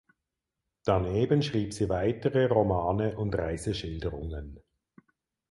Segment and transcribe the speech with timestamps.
[0.83, 4.59] Daneben schrieb sie weitere Romane und Reiseschilderungen.